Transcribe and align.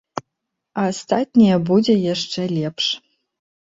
А 0.83 0.85
астатняе 0.93 1.57
будзе 1.67 1.93
яшчэ 2.13 2.41
лепш! 2.59 2.85